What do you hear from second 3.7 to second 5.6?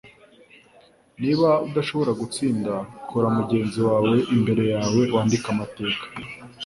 wawe imbere yawe wandike